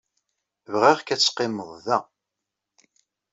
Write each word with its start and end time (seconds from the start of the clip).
Bɣiɣ-k 0.73 1.07
ad 1.13 1.19
teqqimed 1.21 1.69
da. 1.85 1.99